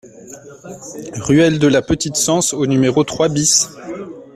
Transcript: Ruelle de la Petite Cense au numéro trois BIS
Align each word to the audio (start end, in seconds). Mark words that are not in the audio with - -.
Ruelle 1.13 1.59
de 1.59 1.67
la 1.67 1.83
Petite 1.83 2.15
Cense 2.15 2.55
au 2.55 2.65
numéro 2.65 3.03
trois 3.03 3.29
BIS 3.29 3.67